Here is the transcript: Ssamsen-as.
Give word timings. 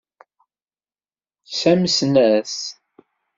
Ssamsen-as. 1.49 2.57